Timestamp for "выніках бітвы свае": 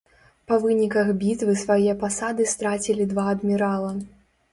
0.61-1.93